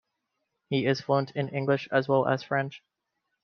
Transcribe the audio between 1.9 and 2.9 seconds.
as well as French.